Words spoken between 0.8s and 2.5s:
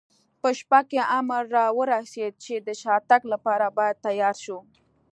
کې امر را ورسېد،